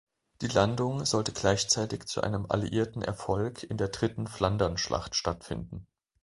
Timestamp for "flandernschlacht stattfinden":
4.25-5.85